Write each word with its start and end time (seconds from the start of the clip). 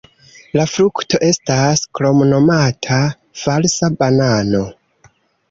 La 0.59 0.63
frukto 0.69 1.19
estas 1.27 1.83
kromnomata 1.99 2.99
"falsa 3.43 3.93
banano". 4.01 4.65